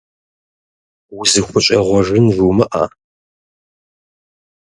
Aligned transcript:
УзыхущӀегъуэжын 1.19 2.25
жумыӀэ. 2.35 2.83